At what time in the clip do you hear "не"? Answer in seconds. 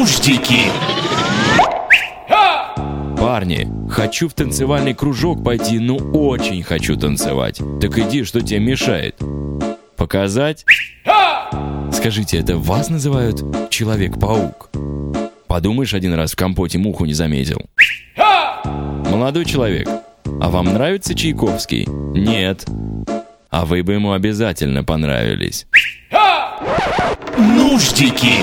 17.04-17.12